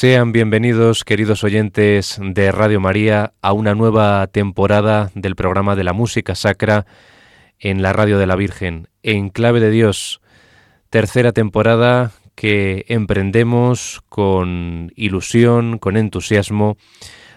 Sean 0.00 0.30
bienvenidos, 0.30 1.02
queridos 1.02 1.42
oyentes 1.42 2.20
de 2.22 2.52
Radio 2.52 2.78
María, 2.78 3.32
a 3.42 3.52
una 3.52 3.74
nueva 3.74 4.28
temporada 4.28 5.10
del 5.16 5.34
programa 5.34 5.74
de 5.74 5.82
la 5.82 5.92
música 5.92 6.36
sacra 6.36 6.86
en 7.58 7.82
la 7.82 7.92
Radio 7.92 8.16
de 8.16 8.28
la 8.28 8.36
Virgen, 8.36 8.86
en 9.02 9.28
clave 9.28 9.58
de 9.58 9.72
Dios. 9.72 10.20
Tercera 10.88 11.32
temporada 11.32 12.12
que 12.36 12.84
emprendemos 12.86 14.00
con 14.08 14.92
ilusión, 14.94 15.78
con 15.78 15.96
entusiasmo, 15.96 16.76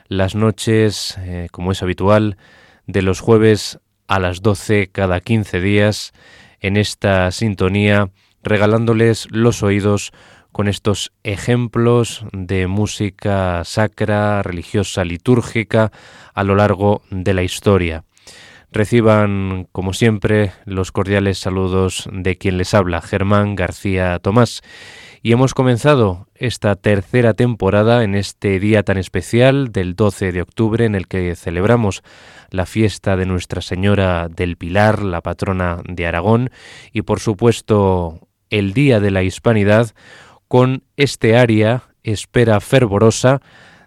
las 0.07 0.35
noches, 0.35 1.17
eh, 1.21 1.47
como 1.51 1.71
es 1.71 1.81
habitual, 1.81 2.37
de 2.85 3.01
los 3.01 3.21
jueves 3.21 3.79
a 4.05 4.19
las 4.19 4.43
12 4.43 4.91
cada 4.91 5.19
15 5.19 5.61
días, 5.61 6.13
en 6.59 6.77
esta 6.77 7.31
sintonía, 7.31 8.11
regalándoles 8.43 9.27
los 9.31 9.63
oídos 9.63 10.13
con 10.51 10.67
estos 10.67 11.11
ejemplos 11.23 12.25
de 12.33 12.67
música 12.67 13.63
sacra, 13.63 14.43
religiosa, 14.43 15.03
litúrgica 15.03 15.91
a 16.33 16.43
lo 16.43 16.55
largo 16.55 17.01
de 17.09 17.33
la 17.33 17.43
historia. 17.43 18.03
Reciban, 18.71 19.67
como 19.73 19.93
siempre, 19.93 20.53
los 20.65 20.93
cordiales 20.93 21.39
saludos 21.39 22.07
de 22.11 22.37
quien 22.37 22.57
les 22.57 22.73
habla, 22.73 23.01
Germán 23.01 23.55
García 23.55 24.17
Tomás. 24.19 24.61
Y 25.21 25.33
hemos 25.33 25.53
comenzado 25.53 26.27
esta 26.35 26.75
tercera 26.75 27.33
temporada 27.33 28.03
en 28.03 28.15
este 28.15 28.59
día 28.59 28.83
tan 28.83 28.97
especial 28.97 29.71
del 29.71 29.95
12 29.95 30.31
de 30.31 30.41
octubre 30.41 30.85
en 30.85 30.95
el 30.95 31.07
que 31.07 31.35
celebramos 31.35 32.01
la 32.49 32.65
fiesta 32.65 33.17
de 33.17 33.25
Nuestra 33.25 33.61
Señora 33.61 34.29
del 34.29 34.55
Pilar, 34.55 35.03
la 35.03 35.21
patrona 35.21 35.81
de 35.85 36.07
Aragón, 36.07 36.49
y 36.93 37.01
por 37.01 37.19
supuesto 37.19 38.27
el 38.49 38.73
Día 38.73 38.99
de 38.99 39.11
la 39.11 39.21
Hispanidad, 39.21 39.91
con 40.51 40.83
este 40.97 41.37
aria, 41.37 41.83
Espera 42.03 42.59
Fervorosa, 42.59 43.39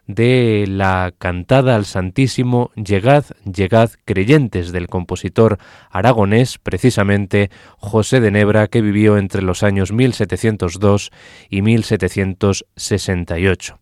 de 0.07 0.65
la 0.67 1.13
cantada 1.19 1.77
al 1.77 1.85
Santísimo 1.85 2.71
Llegad, 2.75 3.27
llegad 3.45 3.91
creyentes 4.07 4.73
del 4.73 4.89
compositor 4.89 5.59
aragonés, 5.91 6.57
precisamente 6.57 7.51
José 7.77 8.21
de 8.21 8.31
Nebra, 8.31 8.69
que 8.69 8.81
vivió 8.81 9.19
entre 9.19 9.43
los 9.43 9.63
años 9.63 9.93
1702 9.93 11.11
y 11.51 11.61
1768. 11.61 13.79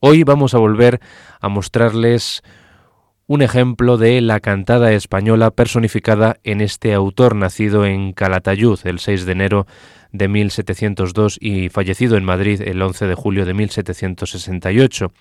Hoy 0.00 0.24
vamos 0.24 0.54
a 0.54 0.58
volver 0.58 1.02
a 1.38 1.50
mostrarles 1.50 2.40
un 3.26 3.42
ejemplo 3.42 3.98
de 3.98 4.22
la 4.22 4.40
cantada 4.40 4.92
española 4.92 5.50
personificada 5.50 6.38
en 6.44 6.62
este 6.62 6.94
autor 6.94 7.36
nacido 7.36 7.84
en 7.84 8.14
Calatayud 8.14 8.80
el 8.84 9.00
6 9.00 9.26
de 9.26 9.32
enero 9.32 9.66
de 10.12 10.28
1702 10.28 11.38
y 11.40 11.68
fallecido 11.68 12.16
en 12.16 12.24
Madrid 12.24 12.60
el 12.62 12.80
11 12.80 13.06
de 13.06 13.14
julio 13.14 13.44
de 13.44 13.54
1768. 13.54 15.12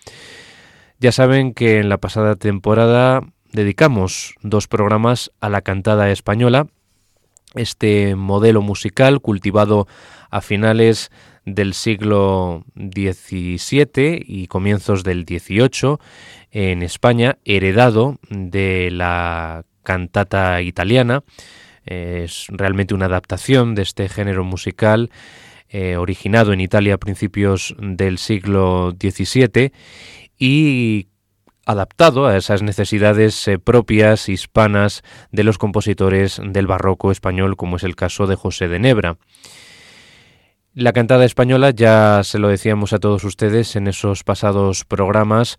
Ya 0.99 1.11
saben 1.11 1.53
que 1.53 1.79
en 1.79 1.89
la 1.89 1.97
pasada 1.97 2.35
temporada 2.35 3.21
dedicamos 3.51 4.35
dos 4.41 4.67
programas 4.67 5.31
a 5.41 5.49
la 5.49 5.61
cantada 5.61 6.11
española, 6.11 6.67
este 7.55 8.15
modelo 8.15 8.61
musical 8.61 9.19
cultivado 9.19 9.87
a 10.29 10.41
finales 10.41 11.11
del 11.45 11.73
siglo 11.73 12.63
XVII 12.75 14.23
y 14.25 14.47
comienzos 14.47 15.03
del 15.03 15.25
XVIII 15.25 15.97
en 16.51 16.83
España, 16.83 17.39
heredado 17.45 18.19
de 18.29 18.89
la 18.91 19.65
cantata 19.83 20.61
italiana. 20.61 21.23
Es 21.85 22.45
realmente 22.49 22.93
una 22.93 23.05
adaptación 23.05 23.75
de 23.75 23.81
este 23.81 24.07
género 24.09 24.43
musical 24.43 25.09
eh, 25.69 25.95
originado 25.95 26.51
en 26.51 26.59
Italia 26.59 26.95
a 26.95 26.97
principios 26.97 27.75
del 27.79 28.17
siglo 28.17 28.93
XVII 28.99 29.71
y 30.37 31.07
adaptado 31.65 32.27
a 32.27 32.35
esas 32.35 32.61
necesidades 32.61 33.47
eh, 33.47 33.57
propias 33.57 34.27
hispanas 34.27 35.03
de 35.31 35.43
los 35.43 35.57
compositores 35.57 36.41
del 36.43 36.67
barroco 36.67 37.11
español, 37.11 37.55
como 37.55 37.77
es 37.77 37.83
el 37.83 37.95
caso 37.95 38.27
de 38.27 38.35
José 38.35 38.67
de 38.67 38.79
Nebra. 38.79 39.17
La 40.73 40.93
cantada 40.93 41.25
española, 41.25 41.71
ya 41.71 42.21
se 42.23 42.39
lo 42.39 42.47
decíamos 42.47 42.93
a 42.93 42.99
todos 42.99 43.23
ustedes 43.23 43.75
en 43.75 43.87
esos 43.87 44.23
pasados 44.23 44.85
programas, 44.85 45.57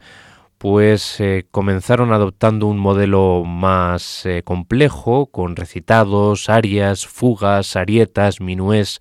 pues 0.63 1.19
eh, 1.19 1.45
comenzaron 1.51 2.13
adoptando 2.13 2.69
un 2.69 2.79
modelo 2.79 3.43
más 3.45 4.25
eh, 4.27 4.45
complejo, 4.45 5.27
con 5.27 5.57
recitados, 5.57 6.49
arias, 6.49 7.05
fugas, 7.05 7.75
arietas, 7.75 8.41
minués 8.41 9.01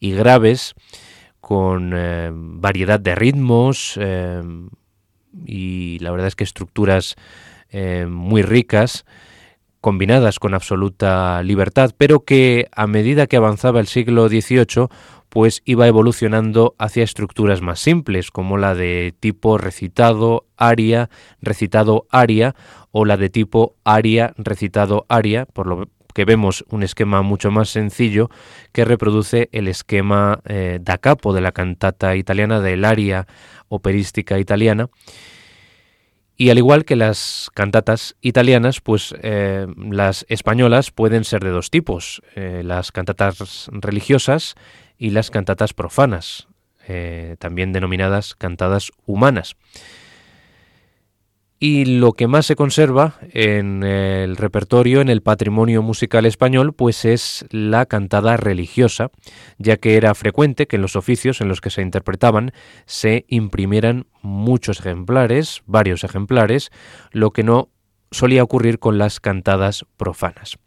y 0.00 0.10
graves, 0.10 0.74
con 1.40 1.94
variedad 2.60 2.98
de 2.98 3.14
ritmos, 3.14 3.96
y 5.46 5.98
la 6.00 6.10
verdad 6.10 6.26
es 6.26 6.34
que 6.34 6.42
estructuras 6.42 7.14
eh, 7.70 8.06
muy 8.10 8.42
ricas, 8.42 9.04
combinadas 9.80 10.40
con 10.40 10.52
absoluta 10.52 11.40
libertad, 11.44 11.92
pero 11.96 12.24
que 12.24 12.66
a 12.72 12.88
medida 12.88 13.28
que 13.28 13.36
avanzaba 13.36 13.78
el 13.78 13.86
siglo 13.86 14.28
XVIII, 14.28 14.88
pues 15.28 15.62
iba 15.64 15.86
evolucionando 15.86 16.74
hacia 16.78 17.04
estructuras 17.04 17.60
más 17.60 17.80
simples, 17.80 18.30
como 18.30 18.56
la 18.56 18.74
de 18.74 19.14
tipo 19.20 19.58
recitado 19.58 20.46
aria, 20.56 21.10
recitado 21.40 22.06
aria, 22.10 22.54
o 22.90 23.04
la 23.04 23.16
de 23.16 23.28
tipo 23.28 23.76
aria, 23.84 24.32
recitado 24.38 25.04
aria, 25.08 25.46
por 25.46 25.66
lo 25.66 25.88
que 26.14 26.24
vemos 26.24 26.64
un 26.70 26.82
esquema 26.82 27.22
mucho 27.22 27.50
más 27.50 27.68
sencillo 27.68 28.28
que 28.72 28.84
reproduce 28.84 29.48
el 29.52 29.68
esquema 29.68 30.40
eh, 30.46 30.80
da 30.82 30.98
capo 30.98 31.32
de 31.32 31.40
la 31.40 31.52
cantata 31.52 32.16
italiana 32.16 32.60
del 32.60 32.84
aria 32.84 33.26
operística 33.68 34.38
italiana. 34.38 34.88
Y 36.36 36.50
al 36.50 36.58
igual 36.58 36.84
que 36.84 36.96
las 36.96 37.50
cantatas 37.52 38.16
italianas, 38.20 38.80
pues 38.80 39.14
eh, 39.22 39.66
las 39.76 40.24
españolas 40.28 40.92
pueden 40.92 41.24
ser 41.24 41.42
de 41.42 41.50
dos 41.50 41.70
tipos, 41.70 42.22
eh, 42.36 42.62
las 42.64 42.92
cantatas 42.92 43.68
religiosas 43.72 44.54
y 44.98 45.10
las 45.10 45.30
cantatas 45.30 45.72
profanas, 45.72 46.48
eh, 46.86 47.36
también 47.38 47.72
denominadas 47.72 48.34
cantadas 48.34 48.90
humanas. 49.06 49.56
Y 51.60 51.86
lo 51.86 52.12
que 52.12 52.28
más 52.28 52.46
se 52.46 52.54
conserva 52.54 53.18
en 53.32 53.82
el 53.82 54.36
repertorio, 54.36 55.00
en 55.00 55.08
el 55.08 55.22
patrimonio 55.22 55.82
musical 55.82 56.24
español, 56.24 56.72
pues 56.72 57.04
es 57.04 57.46
la 57.50 57.86
cantada 57.86 58.36
religiosa, 58.36 59.10
ya 59.58 59.76
que 59.76 59.96
era 59.96 60.14
frecuente 60.14 60.68
que 60.68 60.76
en 60.76 60.82
los 60.82 60.94
oficios 60.94 61.40
en 61.40 61.48
los 61.48 61.60
que 61.60 61.70
se 61.70 61.82
interpretaban 61.82 62.52
se 62.86 63.24
imprimieran 63.26 64.06
muchos 64.22 64.78
ejemplares, 64.78 65.62
varios 65.66 66.04
ejemplares, 66.04 66.70
lo 67.10 67.32
que 67.32 67.42
no 67.42 67.70
solía 68.12 68.44
ocurrir 68.44 68.78
con 68.78 68.96
las 68.96 69.18
cantadas 69.18 69.84
profanas. 69.96 70.58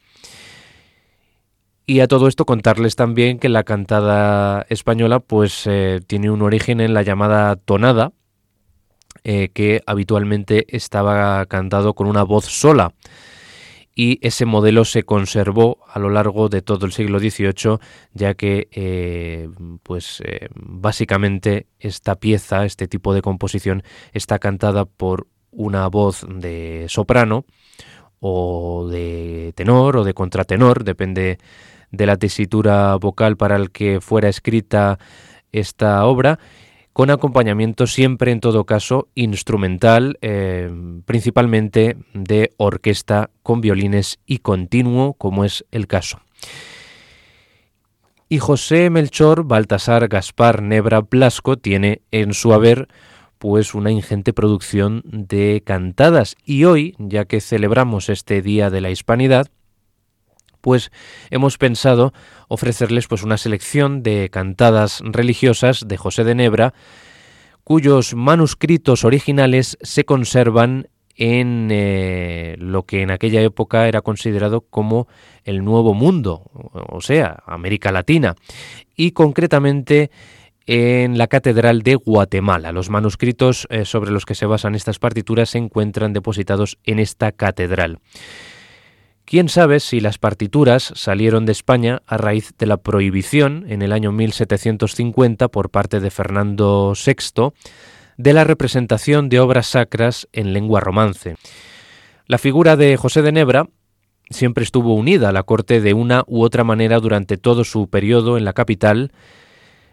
Y 1.91 1.99
a 1.99 2.07
todo 2.07 2.29
esto 2.29 2.45
contarles 2.45 2.95
también 2.95 3.38
que 3.38 3.49
la 3.49 3.65
cantada 3.65 4.65
española 4.69 5.19
pues 5.19 5.67
eh, 5.67 5.99
tiene 6.07 6.31
un 6.31 6.42
origen 6.42 6.80
en 6.80 6.94
la 6.94 7.01
llamada 7.01 7.57
tonada, 7.57 8.13
eh, 9.25 9.49
que 9.54 9.81
habitualmente 9.85 10.73
estaba 10.73 11.45
cantado 11.47 11.94
con 11.94 12.07
una 12.07 12.23
voz 12.23 12.45
sola. 12.45 12.94
Y 13.94 14.25
ese 14.25 14.45
modelo 14.45 14.85
se 14.85 15.04
conservó 15.04 15.80
a 15.85 15.99
lo 15.99 16.09
largo 16.09 16.47
de 16.47 16.61
todo 16.61 16.85
el 16.85 16.94
siglo 16.94 17.19
XVIII, 17.19 17.80
ya 18.13 18.35
que 18.35 18.69
eh, 18.71 19.49
pues 19.83 20.23
básicamente 20.56 21.68
esta 21.77 22.16
pieza, 22.16 22.63
este 22.63 22.87
tipo 22.87 23.13
de 23.13 23.21
composición, 23.21 23.83
está 24.13 24.39
cantada 24.39 24.85
por 24.85 25.27
una 25.51 25.87
voz 25.87 26.25
de 26.25 26.85
soprano 26.87 27.44
o 28.21 28.87
de 28.89 29.51
tenor 29.57 29.97
o 29.97 30.04
de 30.06 30.13
contratenor, 30.13 30.85
depende 30.85 31.37
de 31.92 32.06
la 32.06 32.18
tesitura 32.18 32.95
vocal 32.95 33.38
para 33.38 33.56
el 33.56 33.71
que 33.71 34.02
fuera 34.02 34.30
escrita 34.30 35.00
esta 35.52 36.06
obra 36.06 36.40
con 36.94 37.10
acompañamiento 37.10 37.88
siempre, 37.88 38.31
en 38.31 38.42
todo 38.42 38.66
caso, 38.66 39.07
instrumental, 39.16 40.18
eh, 40.21 40.69
principalmente 41.06 41.98
de 42.14 42.52
orquesta 42.57 43.30
con 43.44 43.62
violines 43.62 44.19
y 44.26 44.40
continuo, 44.40 45.14
como 45.14 45.45
es 45.45 45.66
el 45.71 45.88
caso. 45.88 46.19
Y 48.28 48.40
José 48.40 48.90
Melchor 48.90 49.45
Baltasar 49.45 50.07
Gaspar 50.07 50.62
Nebra 50.62 51.02
Blasco 51.02 51.57
tiene 51.57 52.02
en 52.12 52.33
su 52.33 52.54
haber 52.54 52.88
pues 53.38 53.74
una 53.74 53.92
ingente 53.92 54.33
producción 54.33 55.02
de 55.06 55.64
cantadas 55.66 56.36
y 56.45 56.66
hoy, 56.66 56.95
ya 57.00 57.26
que 57.26 57.42
celebramos 57.42 58.10
este 58.10 58.42
Día 58.42 58.69
de 58.69 58.81
la 58.81 58.92
Hispanidad, 58.92 59.48
pues 60.61 60.91
hemos 61.30 61.57
pensado 61.57 62.13
ofrecerles 62.47 63.07
pues 63.07 63.23
una 63.23 63.37
selección 63.37 64.03
de 64.03 64.30
cantadas 64.30 65.01
religiosas 65.03 65.87
de 65.87 65.97
José 65.97 66.23
de 66.23 66.35
Nebra, 66.35 66.73
cuyos 67.63 68.13
manuscritos 68.15 69.03
originales 69.03 69.77
se 69.81 70.06
conservan 70.06 70.87
en 71.15 71.69
eh, 71.71 72.56
lo 72.57 72.83
que 72.83 73.01
en 73.01 73.11
aquella 73.11 73.41
época 73.41 73.87
era 73.87 74.01
considerado 74.01 74.61
como 74.61 75.07
el 75.44 75.63
Nuevo 75.63 75.94
Mundo, 75.94 76.49
o 76.53 77.01
sea, 77.01 77.44
América 77.45 77.91
Latina, 77.91 78.35
y 78.95 79.11
concretamente 79.11 80.09
en 80.65 81.18
la 81.18 81.27
Catedral 81.27 81.81
de 81.81 81.95
Guatemala. 81.95 82.71
Los 82.71 82.89
manuscritos 82.89 83.68
eh, 83.69 83.85
sobre 83.85 84.11
los 84.11 84.25
que 84.25 84.35
se 84.35 84.45
basan 84.45 84.75
estas 84.75 84.99
partituras 84.99 85.49
se 85.49 85.57
encuentran 85.57 86.13
depositados 86.13 86.77
en 86.85 86.99
esta 86.99 87.31
catedral. 87.31 87.99
Quién 89.31 89.47
sabe 89.47 89.80
si 89.80 90.02
las 90.02 90.18
partituras 90.18 90.92
salieron 90.94 91.45
de 91.45 91.54
España 91.54 92.02
a 92.06 92.18
raíz 92.18 92.52
de 92.57 92.66
la 92.66 92.76
prohibición 92.76 93.64
en 93.69 93.81
el 93.81 93.94
año 93.94 94.11
1750 94.11 95.47
por 95.47 95.69
parte 95.69 96.02
de 96.02 96.11
Fernando 96.11 96.92
VI 96.94 97.54
de 98.18 98.33
la 98.33 98.44
representación 98.44 99.30
de 99.30 99.40
obras 99.40 99.68
sacras 99.68 100.28
en 100.33 100.52
lengua 100.52 100.81
romance. 100.81 101.38
La 102.28 102.40
figura 102.40 102.76
de 102.76 102.97
José 102.97 103.21
de 103.21 103.31
Nebra 103.31 103.69
siempre 104.30 104.66
estuvo 104.66 104.95
unida 104.95 105.30
a 105.30 105.31
la 105.31 105.44
corte 105.44 105.80
de 105.80 105.94
una 105.94 106.26
u 106.28 106.44
otra 106.44 106.66
manera 106.66 107.00
durante 107.00 107.38
todo 107.38 107.64
su 107.64 107.90
periodo 107.90 108.38
en 108.38 108.44
la 108.44 108.52
capital, 108.52 109.14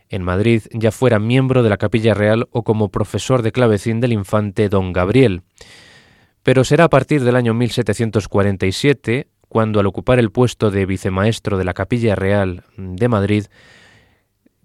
en 0.08 0.24
Madrid, 0.24 0.62
ya 0.72 0.90
fuera 0.90 1.20
miembro 1.20 1.62
de 1.62 1.70
la 1.70 1.76
Capilla 1.76 2.12
Real 2.12 2.48
o 2.50 2.64
como 2.64 2.88
profesor 2.88 3.42
de 3.42 3.52
clavecín 3.52 4.00
del 4.00 4.14
infante 4.14 4.68
don 4.68 4.92
Gabriel. 4.92 5.42
Pero 6.48 6.64
será 6.64 6.84
a 6.84 6.88
partir 6.88 7.24
del 7.24 7.36
año 7.36 7.52
1747 7.52 9.28
cuando 9.50 9.80
al 9.80 9.86
ocupar 9.86 10.18
el 10.18 10.30
puesto 10.30 10.70
de 10.70 10.86
vicemaestro 10.86 11.58
de 11.58 11.64
la 11.66 11.74
Capilla 11.74 12.14
Real 12.14 12.64
de 12.78 13.06
Madrid, 13.06 13.44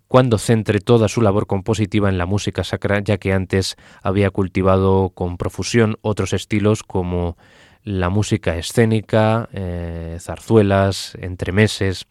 cuando 0.07 0.37
centre 0.37 0.79
toda 0.79 1.09
su 1.09 1.21
labor 1.21 1.45
compositiva 1.45 2.07
en 2.07 2.17
la 2.17 2.25
música 2.25 2.63
sacra, 2.63 3.01
ya 3.01 3.17
que 3.17 3.33
antes 3.33 3.75
había 4.01 4.29
cultivado 4.29 5.09
con 5.09 5.35
profusión 5.35 5.97
otros 5.99 6.31
estilos 6.31 6.83
como 6.83 7.35
la 7.83 8.07
música 8.07 8.55
escénica, 8.55 9.49
eh, 9.51 10.15
zarzuelas, 10.21 11.17
entremeses 11.19 12.07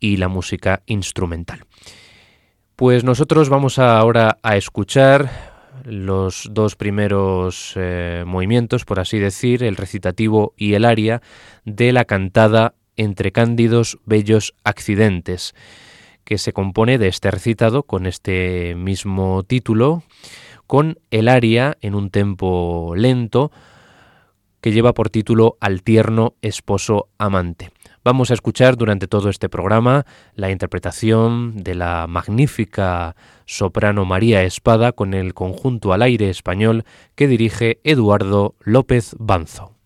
y 0.00 0.16
la 0.16 0.28
música 0.28 0.80
instrumental. 0.86 1.66
Pues 2.76 3.04
nosotros 3.04 3.50
vamos 3.50 3.78
ahora 3.78 4.38
a 4.42 4.56
escuchar 4.56 5.47
los 5.84 6.48
dos 6.50 6.76
primeros 6.76 7.72
eh, 7.76 8.24
movimientos, 8.26 8.84
por 8.84 9.00
así 9.00 9.18
decir, 9.18 9.62
el 9.62 9.76
recitativo 9.76 10.54
y 10.56 10.74
el 10.74 10.84
aria 10.84 11.22
de 11.64 11.92
la 11.92 12.04
cantada 12.04 12.74
Entre 12.96 13.30
cándidos 13.30 13.98
bellos 14.06 14.54
accidentes, 14.64 15.54
que 16.24 16.36
se 16.36 16.52
compone 16.52 16.98
de 16.98 17.08
este 17.08 17.30
recitado 17.30 17.84
con 17.84 18.06
este 18.06 18.74
mismo 18.74 19.44
título, 19.44 20.02
con 20.66 20.98
el 21.10 21.28
aria 21.28 21.78
en 21.80 21.94
un 21.94 22.10
tempo 22.10 22.94
lento 22.96 23.50
que 24.60 24.72
lleva 24.72 24.94
por 24.94 25.10
título 25.10 25.56
Al 25.60 25.82
tierno 25.82 26.34
esposo 26.42 27.08
amante. 27.18 27.70
Vamos 28.08 28.30
a 28.30 28.34
escuchar 28.34 28.78
durante 28.78 29.06
todo 29.06 29.28
este 29.28 29.50
programa 29.50 30.06
la 30.34 30.50
interpretación 30.50 31.62
de 31.62 31.74
la 31.74 32.06
magnífica 32.06 33.14
soprano 33.44 34.06
María 34.06 34.44
Espada 34.44 34.92
con 34.92 35.12
el 35.12 35.34
conjunto 35.34 35.92
al 35.92 36.00
aire 36.00 36.30
español 36.30 36.86
que 37.14 37.28
dirige 37.28 37.80
Eduardo 37.84 38.54
López 38.60 39.14
Banzo. 39.18 39.77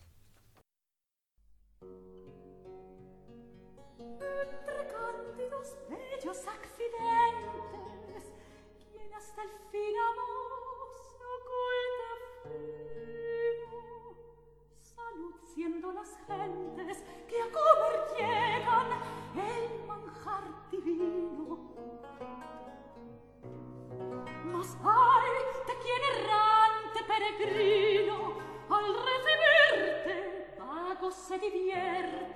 se 31.33 31.39
divierte, 31.39 32.35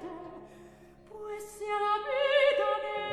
pues 1.10 1.44
se 1.44 1.66
la 1.66 1.98
vida 2.06 2.68
me 2.82 3.05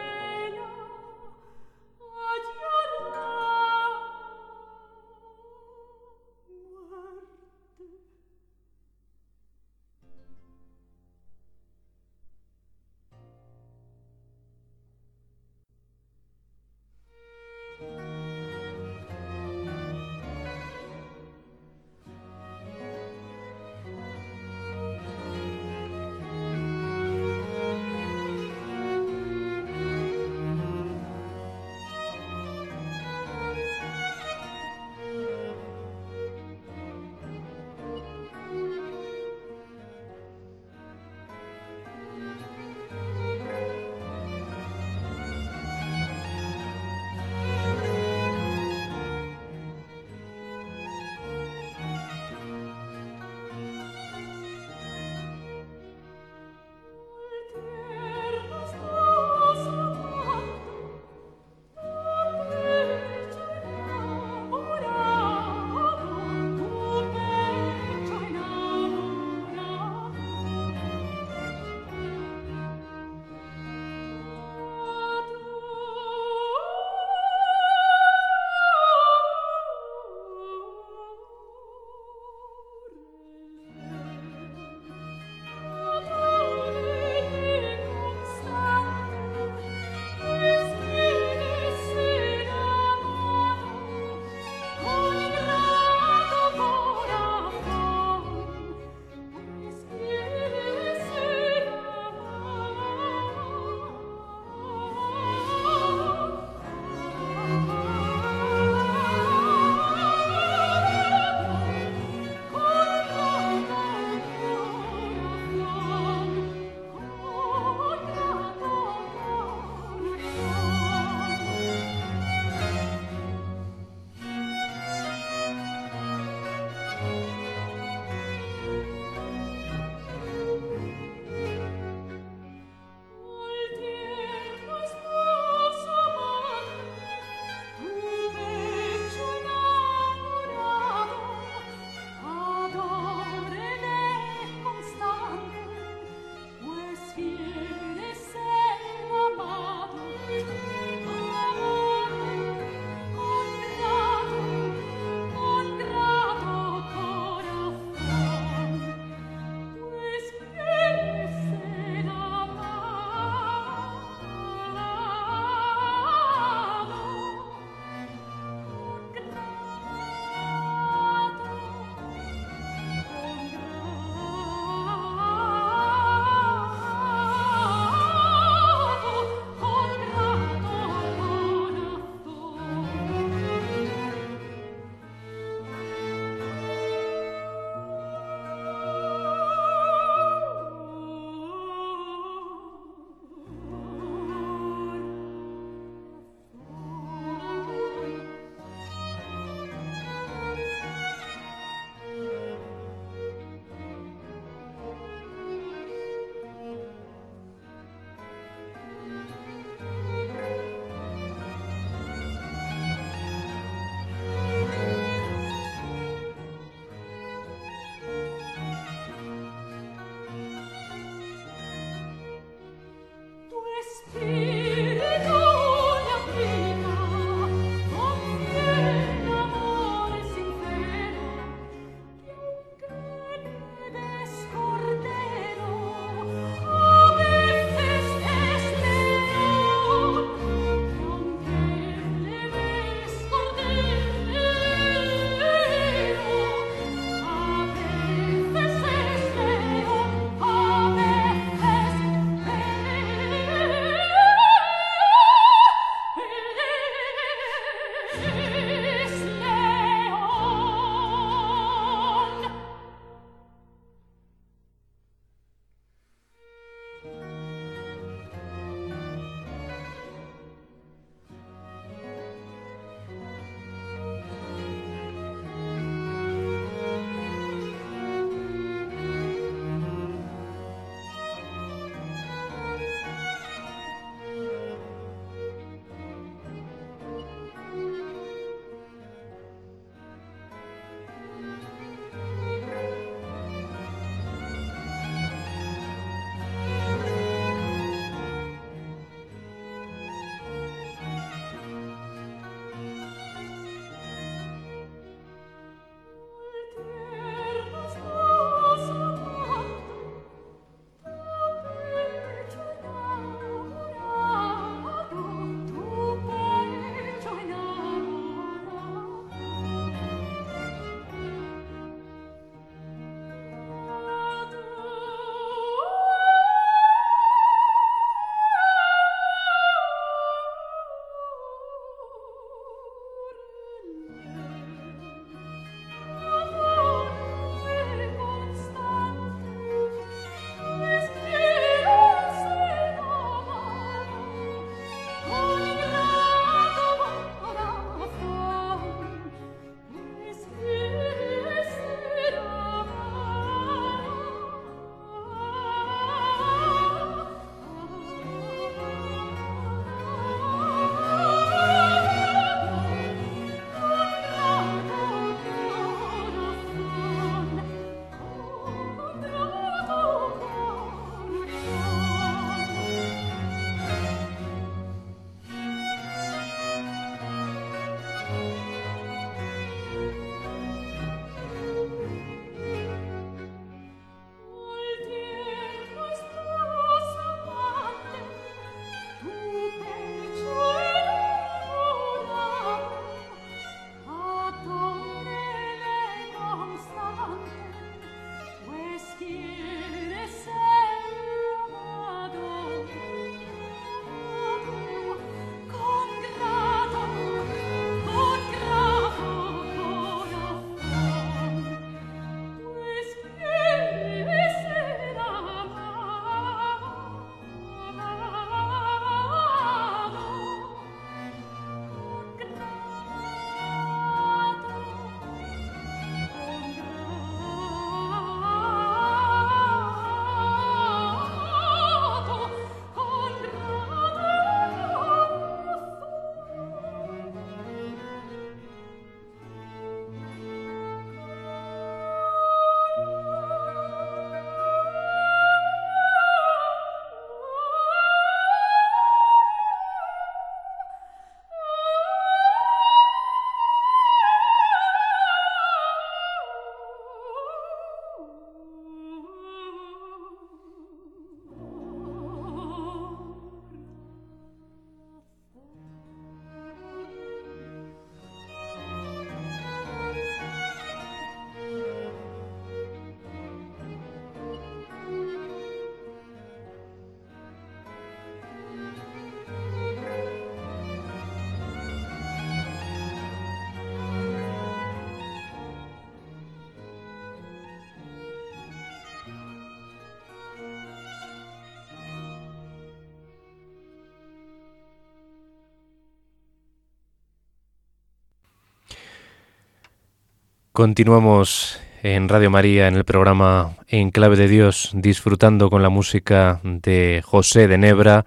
Continuamos 500.73 501.79
en 502.01 502.27
Radio 502.27 502.49
María 502.49 502.88
en 502.88 502.95
el 502.95 503.05
programa 503.05 503.75
En 503.88 504.09
Clave 504.09 504.36
de 504.36 504.47
Dios, 504.47 504.89
disfrutando 504.95 505.69
con 505.69 505.83
la 505.83 505.89
música 505.89 506.62
de 506.63 507.21
José 507.23 507.67
de 507.67 507.77
Nebra, 507.77 508.25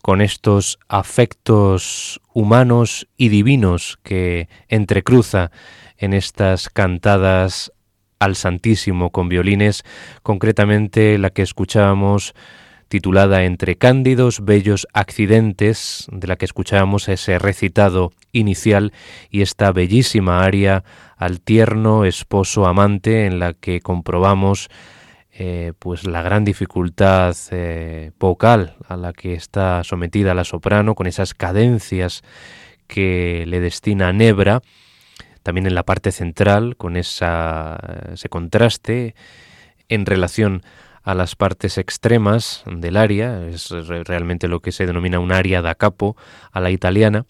con 0.00 0.20
estos 0.20 0.78
afectos 0.86 2.20
humanos 2.32 3.08
y 3.16 3.28
divinos 3.28 3.98
que 4.04 4.48
entrecruza 4.68 5.50
en 5.98 6.12
estas 6.14 6.68
cantadas 6.68 7.72
al 8.20 8.36
Santísimo 8.36 9.10
con 9.10 9.28
violines, 9.28 9.82
concretamente 10.22 11.18
la 11.18 11.30
que 11.30 11.42
escuchábamos 11.42 12.34
titulada 12.86 13.42
Entre 13.42 13.74
cándidos, 13.74 14.44
bellos 14.44 14.86
accidentes, 14.92 16.06
de 16.12 16.28
la 16.28 16.36
que 16.36 16.44
escuchábamos 16.44 17.08
ese 17.08 17.40
recitado 17.40 18.12
inicial 18.32 18.92
y 19.30 19.42
esta 19.42 19.72
bellísima 19.72 20.42
aria 20.42 20.84
al 21.16 21.40
tierno 21.40 22.04
esposo 22.04 22.66
amante 22.66 23.26
en 23.26 23.38
la 23.38 23.54
que 23.54 23.80
comprobamos 23.80 24.68
eh, 25.32 25.72
pues 25.78 26.06
la 26.06 26.22
gran 26.22 26.44
dificultad 26.44 27.36
eh, 27.50 28.12
vocal 28.18 28.76
a 28.88 28.96
la 28.96 29.12
que 29.12 29.34
está 29.34 29.82
sometida 29.84 30.34
la 30.34 30.44
soprano 30.44 30.94
con 30.94 31.06
esas 31.06 31.34
cadencias 31.34 32.22
que 32.86 33.44
le 33.46 33.60
destina 33.60 34.12
Nebra 34.12 34.62
también 35.42 35.66
en 35.66 35.74
la 35.74 35.84
parte 35.84 36.12
central 36.12 36.76
con 36.76 36.96
esa, 36.96 37.78
ese 38.12 38.28
contraste 38.28 39.14
en 39.88 40.06
relación 40.06 40.62
a 41.02 41.14
las 41.14 41.34
partes 41.34 41.78
extremas 41.78 42.62
del 42.66 42.96
área, 42.96 43.46
es 43.46 43.70
realmente 43.70 44.48
lo 44.48 44.60
que 44.60 44.72
se 44.72 44.86
denomina 44.86 45.18
un 45.18 45.32
área 45.32 45.62
da 45.62 45.74
capo 45.74 46.16
a 46.52 46.60
la 46.60 46.70
italiana. 46.70 47.24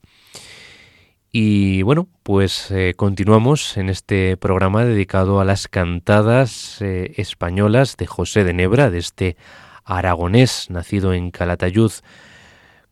Y 1.33 1.83
bueno, 1.83 2.09
pues 2.25 2.73
eh, 2.73 2.95
continuamos 2.97 3.77
en 3.77 3.89
este 3.89 4.37
programa 4.37 4.85
dedicado 4.85 5.41
a 5.41 5.45
las 5.45 5.69
cantadas 5.69 6.83
eh, 6.83 7.13
españolas 7.19 7.97
de 7.97 8.09
José 8.09 8.43
de 8.43 8.53
Nebra, 8.53 8.91
de 8.91 8.99
este 8.99 9.37
aragonés 9.85 10.71
nacido 10.71 11.13
en 11.15 11.31
Calatayud 11.31 11.93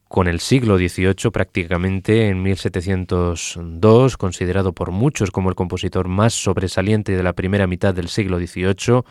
con 0.07 0.29
el 0.29 0.38
siglo 0.38 0.79
XVIII 0.79 1.33
prácticamente 1.33 2.29
en 2.29 2.40
1702, 2.42 4.16
considerado 4.16 4.72
por 4.72 4.92
muchos 4.92 5.33
como 5.33 5.48
el 5.48 5.57
compositor 5.57 6.07
más 6.07 6.33
sobresaliente 6.33 7.16
de 7.16 7.22
la 7.24 7.33
primera 7.33 7.66
mitad 7.66 7.92
del 7.92 8.09
siglo 8.09 8.38
XVIII, 8.38 9.03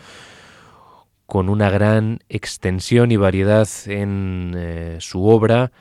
con 1.26 1.50
una 1.50 1.70
gran 1.70 2.20
extensión 2.30 3.12
y 3.12 3.18
variedad 3.18 3.68
en 3.88 4.54
eh, 4.56 4.98
su 5.02 5.28
obra 5.28 5.74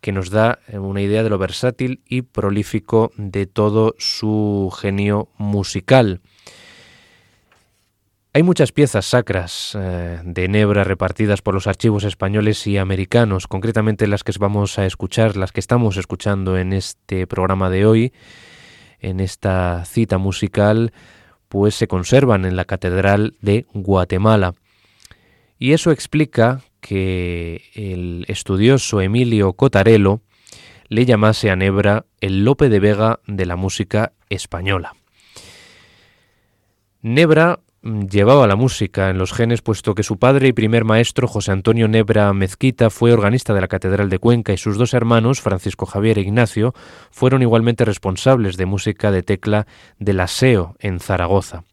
que 0.00 0.12
nos 0.12 0.30
da 0.30 0.58
eh, 0.68 0.78
una 0.78 1.02
idea 1.02 1.22
de 1.22 1.30
lo 1.30 1.38
versátil 1.38 2.02
y 2.06 2.22
prolífico 2.22 3.12
de 3.16 3.46
todo 3.46 3.94
su 3.98 4.72
genio 4.80 5.28
musical. 5.38 6.20
Hay 8.32 8.44
muchas 8.44 8.70
piezas 8.70 9.06
sacras 9.06 9.76
eh, 9.76 10.20
de 10.24 10.46
Nebra 10.46 10.84
repartidas 10.84 11.42
por 11.42 11.52
los 11.52 11.66
archivos 11.66 12.04
españoles 12.04 12.64
y 12.68 12.78
americanos, 12.78 13.48
concretamente 13.48 14.06
las 14.06 14.22
que 14.22 14.32
vamos 14.38 14.78
a 14.78 14.86
escuchar, 14.86 15.36
las 15.36 15.50
que 15.50 15.58
estamos 15.58 15.96
escuchando 15.96 16.56
en 16.56 16.72
este 16.72 17.26
programa 17.26 17.70
de 17.70 17.86
hoy, 17.86 18.12
en 19.00 19.18
esta 19.18 19.84
cita 19.84 20.18
musical, 20.18 20.92
pues 21.48 21.74
se 21.74 21.88
conservan 21.88 22.44
en 22.44 22.54
la 22.54 22.66
Catedral 22.66 23.34
de 23.40 23.66
Guatemala. 23.74 24.54
Y 25.58 25.72
eso 25.72 25.90
explica 25.90 26.60
que 26.80 27.62
el 27.74 28.24
estudioso 28.28 29.00
Emilio 29.00 29.52
Cotarello 29.52 30.20
le 30.88 31.04
llamase 31.04 31.50
a 31.50 31.56
Nebra 31.56 32.06
el 32.20 32.44
Lope 32.44 32.68
de 32.68 32.80
Vega 32.80 33.20
de 33.26 33.46
la 33.46 33.56
música 33.56 34.12
española. 34.28 34.94
Nebra 37.02 37.60
Mm, 37.82 38.08
llevaba 38.08 38.46
la 38.46 38.56
música 38.56 39.08
en 39.08 39.16
los 39.16 39.32
genes, 39.32 39.62
puesto 39.62 39.94
que 39.94 40.02
su 40.02 40.18
padre 40.18 40.48
y 40.48 40.52
primer 40.52 40.84
maestro, 40.84 41.26
José 41.26 41.52
Antonio 41.52 41.88
Nebra 41.88 42.32
Mezquita, 42.34 42.90
fue 42.90 43.12
organista 43.12 43.54
de 43.54 43.62
la 43.62 43.68
Catedral 43.68 44.10
de 44.10 44.18
Cuenca 44.18 44.52
y 44.52 44.58
sus 44.58 44.76
dos 44.76 44.92
hermanos, 44.92 45.40
Francisco 45.40 45.86
Javier 45.86 46.18
e 46.18 46.22
Ignacio, 46.22 46.74
fueron 47.10 47.40
igualmente 47.40 47.86
responsables 47.86 48.58
de 48.58 48.66
música 48.66 49.10
de 49.10 49.22
tecla 49.22 49.66
del 49.98 50.20
Aseo 50.20 50.76
en 50.78 51.00
Zaragoza. 51.00 51.64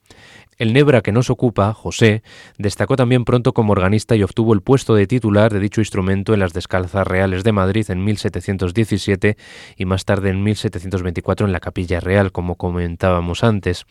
El 0.57 0.73
Nebra 0.73 1.01
que 1.01 1.11
nos 1.11 1.29
ocupa, 1.29 1.71
José, 1.73 2.23
destacó 2.57 2.95
también 2.95 3.25
pronto 3.25 3.53
como 3.53 3.73
organista 3.73 4.15
y 4.15 4.23
obtuvo 4.23 4.55
el 4.55 4.61
puesto 4.61 4.95
de 4.95 5.05
titular 5.05 5.53
de 5.53 5.59
dicho 5.59 5.81
instrumento 5.81 6.33
en 6.33 6.39
las 6.39 6.51
Descalzas 6.51 7.05
Reales 7.05 7.43
de 7.43 7.51
Madrid 7.51 7.85
en 7.89 8.03
1717 8.03 9.37
y 9.75 9.85
más 9.85 10.03
tarde 10.03 10.31
en 10.31 10.41
1724 10.41 11.45
en 11.45 11.53
la 11.53 11.59
Capilla 11.59 11.99
Real, 11.99 12.31
como 12.31 12.55
comentábamos 12.55 13.43
antes. 13.43 13.85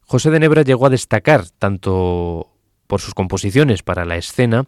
José 0.00 0.30
de 0.30 0.40
Nebra 0.40 0.62
llegó 0.62 0.86
a 0.86 0.90
destacar 0.90 1.48
tanto 1.50 2.50
por 2.88 3.00
sus 3.00 3.14
composiciones 3.14 3.84
para 3.84 4.04
la 4.04 4.16
escena 4.16 4.64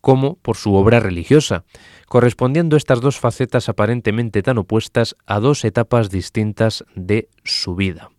como 0.00 0.36
por 0.36 0.56
su 0.56 0.74
obra 0.74 1.00
religiosa, 1.00 1.64
correspondiendo 2.06 2.76
estas 2.76 3.02
dos 3.02 3.18
facetas 3.18 3.68
aparentemente 3.68 4.42
tan 4.42 4.56
opuestas 4.56 5.16
a 5.26 5.38
dos 5.38 5.64
etapas 5.66 6.08
distintas 6.10 6.84
de 6.94 7.28
su 7.44 7.74
vida. 7.74 8.10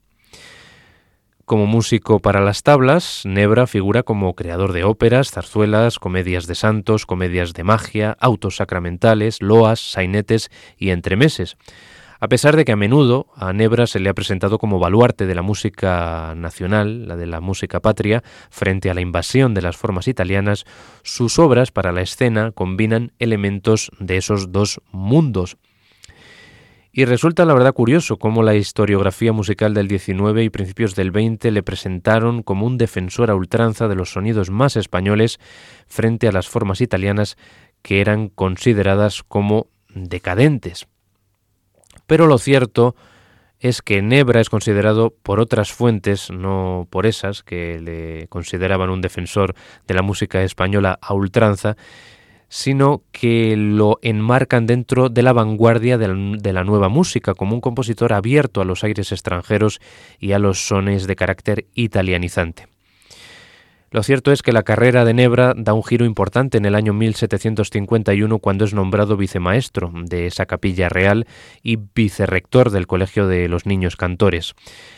Como 1.47 1.65
músico 1.65 2.19
para 2.19 2.41
las 2.41 2.61
tablas, 2.61 3.21
Nebra 3.23 3.67
figura 3.67 4.03
como 4.03 4.35
creador 4.35 4.73
de 4.73 4.83
óperas, 4.83 5.31
zarzuelas, 5.31 5.97
comedias 5.97 6.45
de 6.45 6.55
santos, 6.55 7.05
comedias 7.05 7.53
de 7.53 7.63
magia, 7.63 8.17
autos 8.19 8.57
sacramentales, 8.57 9.41
loas, 9.41 9.79
sainetes 9.79 10.51
y 10.77 10.89
entremeses, 10.89 11.55
a 12.19 12.27
pesar 12.27 12.57
de 12.57 12.65
que 12.65 12.73
a 12.73 12.75
menudo 12.75 13.27
a 13.33 13.53
Nebra 13.53 13.87
se 13.87 14.01
le 14.01 14.09
ha 14.09 14.13
presentado 14.13 14.59
como 14.59 14.77
baluarte 14.77 15.25
de 15.25 15.35
la 15.35 15.41
música 15.41 16.33
nacional, 16.35 17.07
la 17.07 17.15
de 17.15 17.27
la 17.27 17.39
música 17.39 17.79
patria, 17.79 18.23
frente 18.49 18.89
a 18.89 18.93
la 18.93 18.99
invasión 18.99 19.53
de 19.53 19.61
las 19.61 19.77
formas 19.77 20.09
italianas, 20.09 20.65
sus 21.01 21.39
obras 21.39 21.71
para 21.71 21.93
la 21.93 22.01
escena 22.01 22.51
combinan 22.51 23.13
elementos 23.19 23.89
de 23.99 24.17
esos 24.17 24.51
dos 24.51 24.81
mundos. 24.91 25.55
Y 26.97 27.05
resulta 27.05 27.45
la 27.45 27.53
verdad 27.53 27.75
curioso 27.75 28.17
cómo 28.17 28.41
la 28.41 28.55
historiografía 28.55 29.31
musical 29.31 29.75
del 29.75 29.87
XIX 29.87 30.41
y 30.41 30.49
principios 30.49 30.95
del 30.95 31.11
XX 31.11 31.51
le 31.51 31.61
presentaron 31.61 32.41
como 32.41 32.65
un 32.65 32.79
defensor 32.79 33.29
a 33.29 33.35
ultranza 33.35 33.87
de 33.87 33.93
los 33.93 34.13
sonidos 34.13 34.49
más 34.49 34.75
españoles 34.75 35.39
frente 35.85 36.27
a 36.27 36.31
las 36.31 36.47
formas 36.47 36.81
italianas 36.81 37.37
que 37.83 38.01
eran 38.01 38.29
consideradas 38.29 39.21
como 39.21 39.67
decadentes. 39.93 40.87
Pero 42.07 42.25
lo 42.25 42.39
cierto 42.39 42.95
es 43.59 43.83
que 43.83 44.01
Nebra 44.01 44.41
es 44.41 44.49
considerado 44.49 45.11
por 45.21 45.39
otras 45.39 45.71
fuentes, 45.71 46.31
no 46.31 46.87
por 46.89 47.05
esas, 47.05 47.43
que 47.43 47.79
le 47.79 48.27
consideraban 48.29 48.89
un 48.89 49.01
defensor 49.01 49.53
de 49.85 49.93
la 49.93 50.01
música 50.01 50.41
española 50.41 50.97
a 50.99 51.13
ultranza, 51.13 51.77
sino 52.49 53.03
que 53.11 53.55
lo 53.57 53.99
enmarcan 54.01 54.65
dentro 54.67 55.09
de 55.09 55.23
la 55.23 55.33
vanguardia 55.33 55.97
de 55.97 56.53
la, 56.53 56.63
nueva 56.63 56.89
música, 56.89 57.33
como 57.33 57.55
un 57.55 57.61
compositor 57.61 58.13
abierto 58.13 58.61
a 58.61 58.65
los 58.65 58.83
aires 58.83 59.11
extranjeros 59.11 59.79
y 60.19 60.31
a 60.31 60.39
los 60.39 60.67
sones 60.67 61.07
de 61.07 61.15
carácter 61.15 61.65
italianizante. 61.73 62.76
Lo 63.89 64.03
cierto 64.03 64.33
es 64.33 64.41
que 64.41 64.51
la 64.51 64.63
carrera 64.63 65.05
de 65.05 65.13
Nebra 65.13 65.53
da 65.55 65.73
un 65.73 65.83
giro 65.83 66.03
importante 66.03 66.57
en 66.57 66.65
el 66.65 66.75
año 66.75 66.91
1751 66.91 68.39
cuando 68.39 68.65
es 68.65 68.73
nombrado 68.73 69.15
vicemaestro 69.15 69.91
de 70.03 70.27
esa 70.27 70.45
capilla 70.45 70.89
real 70.89 71.25
y 71.63 71.77
vicerrector 71.95 72.69
del 72.69 72.85
Colegio 72.85 73.27
de 73.27 73.47
los 73.47 73.65
Niños 73.65 73.95
Cantores. 73.95 74.55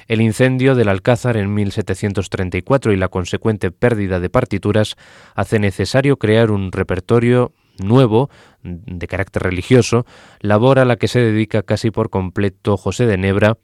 El 0.07 0.21
incendio 0.21 0.73
del 0.73 0.89
Alcázar 0.89 1.37
en 1.37 1.53
1734 1.53 2.91
y 2.91 2.97
la 2.97 3.09
consecuente 3.09 3.69
pérdida 3.69 4.19
de 4.19 4.31
partituras 4.31 4.95
hace 5.35 5.59
necesario 5.59 6.17
crear 6.17 6.49
un 6.49 6.71
repertorio 6.71 7.53
nuevo 7.77 8.31
de 8.63 9.07
carácter 9.07 9.43
religioso, 9.43 10.07
labor 10.39 10.79
a 10.79 10.85
la 10.85 10.95
que 10.95 11.07
se 11.07 11.19
dedica 11.19 11.61
casi 11.61 11.91
por 11.91 12.09
completo 12.09 12.75
José 12.75 13.05
de 13.05 13.17
Nebra 13.17 13.57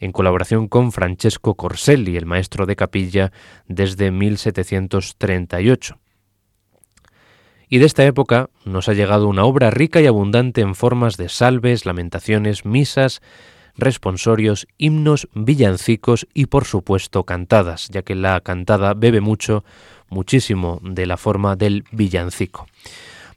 en 0.00 0.12
colaboración 0.12 0.66
con 0.66 0.90
Francesco 0.90 1.54
Corselli, 1.54 2.16
el 2.16 2.26
maestro 2.26 2.66
de 2.66 2.74
capilla, 2.74 3.30
desde 3.68 4.10
1738. 4.10 5.98
Y 7.68 7.78
de 7.78 7.86
esta 7.86 8.04
época 8.04 8.50
nos 8.64 8.88
ha 8.88 8.94
llegado 8.94 9.28
una 9.28 9.44
obra 9.44 9.70
rica 9.70 10.00
y 10.00 10.06
abundante 10.06 10.60
en 10.62 10.74
formas 10.74 11.16
de 11.16 11.28
salves, 11.28 11.86
lamentaciones, 11.86 12.64
misas, 12.64 13.22
responsorios, 13.76 14.66
himnos, 14.76 15.28
villancicos 15.34 16.26
y 16.34 16.46
por 16.46 16.64
supuesto 16.64 17.24
cantadas, 17.24 17.88
ya 17.88 18.02
que 18.02 18.16
la 18.16 18.40
cantada 18.40 18.94
bebe 18.94 19.20
mucho, 19.20 19.64
muchísimo 20.08 20.80
de 20.82 21.06
la 21.06 21.16
forma 21.16 21.54
del 21.54 21.84
villancico. 21.92 22.66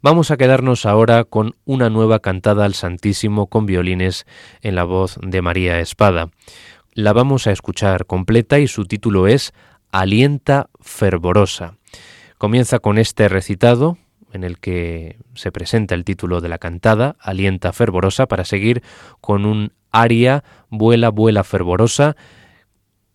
Vamos 0.04 0.32
a 0.32 0.36
quedarnos 0.36 0.86
ahora 0.86 1.24
con 1.24 1.56
una 1.64 1.90
nueva 1.90 2.20
cantada 2.20 2.66
al 2.66 2.74
Santísimo 2.74 3.48
con 3.48 3.66
violines 3.66 4.26
en 4.60 4.76
la 4.76 4.84
voz 4.84 5.18
de 5.22 5.42
María 5.42 5.80
Espada. 5.80 6.30
La 6.92 7.14
vamos 7.14 7.48
a 7.48 7.54
escuchar 7.54 8.06
completa 8.06 8.60
y 8.60 8.68
su 8.68 8.84
título 8.84 9.28
es 9.28 9.54
Alienta 9.94 10.70
fervorosa. 10.82 11.78
Comienza 12.38 12.80
con 12.80 12.98
este 12.98 13.30
recitado 13.30 13.98
en 14.34 14.44
el 14.44 14.60
que 14.60 15.20
se 15.36 15.54
presenta 15.54 15.96
el 15.96 16.04
título 16.04 16.42
de 16.42 16.50
la 16.50 16.58
cantada, 16.58 17.16
Alienta 17.22 17.72
fervorosa, 17.72 18.28
para 18.28 18.44
seguir 18.44 18.84
con 19.22 19.46
un 19.46 19.72
aria, 19.90 20.44
vuela, 20.68 21.12
vuela 21.12 21.46
fervorosa, 21.46 22.18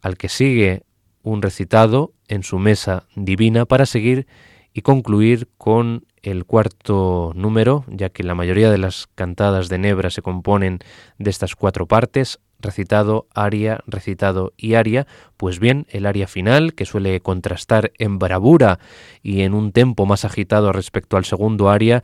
al 0.00 0.16
que 0.16 0.30
sigue 0.30 0.84
un 1.22 1.42
recitado 1.42 2.14
en 2.28 2.44
su 2.44 2.58
mesa 2.58 3.04
divina 3.14 3.66
para 3.66 3.84
seguir 3.84 4.26
y 4.72 4.80
concluir 4.80 5.50
con 5.58 6.06
el 6.22 6.44
cuarto 6.44 7.32
número, 7.34 7.84
ya 7.88 8.08
que 8.10 8.22
la 8.22 8.34
mayoría 8.34 8.70
de 8.70 8.78
las 8.78 9.08
cantadas 9.14 9.68
de 9.68 9.78
Nebra 9.78 10.10
se 10.10 10.22
componen 10.22 10.78
de 11.18 11.30
estas 11.30 11.54
cuatro 11.54 11.86
partes, 11.86 12.40
recitado, 12.60 13.26
aria, 13.34 13.80
recitado 13.86 14.52
y 14.56 14.74
aria, 14.74 15.06
pues 15.36 15.58
bien, 15.58 15.86
el 15.90 16.06
aria 16.06 16.26
final, 16.26 16.74
que 16.74 16.86
suele 16.86 17.20
contrastar 17.20 17.92
en 17.98 18.18
bravura 18.18 18.78
y 19.22 19.42
en 19.42 19.54
un 19.54 19.72
tempo 19.72 20.06
más 20.06 20.24
agitado 20.24 20.72
respecto 20.72 21.16
al 21.16 21.24
segundo 21.24 21.70
aria, 21.70 22.02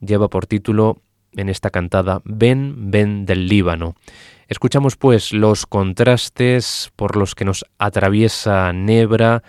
lleva 0.00 0.28
por 0.28 0.46
título 0.46 1.02
en 1.36 1.48
esta 1.48 1.70
cantada 1.70 2.22
Ven, 2.24 2.90
ven 2.90 3.26
del 3.26 3.48
Líbano. 3.48 3.94
Escuchamos 4.48 4.96
pues 4.96 5.32
los 5.32 5.66
contrastes 5.66 6.92
por 6.96 7.16
los 7.16 7.34
que 7.34 7.44
nos 7.44 7.64
atraviesa 7.78 8.72
Nebra 8.72 9.42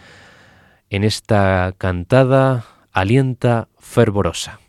en 0.89 1.03
esta 1.03 1.73
cantada 1.77 2.65
Alienta 2.91 3.67
fervorosa. 3.85 4.59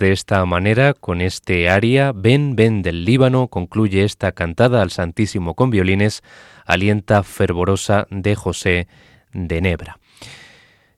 De 0.00 0.12
esta 0.12 0.44
manera, 0.46 0.94
con 0.94 1.20
este 1.20 1.68
aria, 1.68 2.12
Ven, 2.12 2.56
ven 2.56 2.80
del 2.80 3.04
Líbano, 3.04 3.48
concluye 3.48 4.02
esta 4.02 4.32
cantada 4.32 4.80
al 4.80 4.90
Santísimo 4.90 5.54
con 5.54 5.70
violines, 5.70 6.22
alienta 6.64 7.22
fervorosa 7.22 8.06
de 8.10 8.34
José 8.34 8.88
de 9.34 9.60
Nebra. 9.60 9.98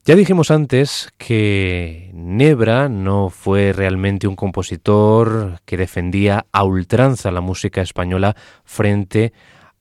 Ya 0.04 0.14
dijimos 0.14 0.52
antes 0.52 1.12
que 1.18 2.10
Nebra 2.14 2.88
no 2.88 3.28
fue 3.28 3.72
realmente 3.72 4.28
un 4.28 4.36
compositor 4.36 5.60
que 5.64 5.76
defendía 5.76 6.46
a 6.52 6.62
ultranza 6.62 7.32
la 7.32 7.40
música 7.40 7.82
española 7.82 8.36
frente 8.64 9.32